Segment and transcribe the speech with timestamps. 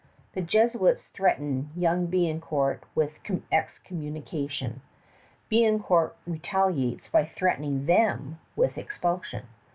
[0.33, 3.19] The Jesuits threaten young Biencourt with
[3.51, 4.81] excommunication.
[5.51, 9.45] Biencourt retaliates by threatening them with expulsion.